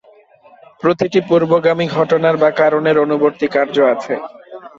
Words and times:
প্রতিটি 0.83 1.19
পূর্বগামী 1.29 1.85
ঘটনার 1.97 2.35
বা 2.37 2.49
কারণের 2.61 2.95
অনুবর্তী 2.97 3.47
কার্য 3.47 3.75
আছে। 3.93 4.13